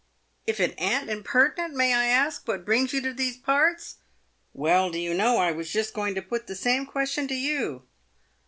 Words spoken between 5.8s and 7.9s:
going to put the same question to you?"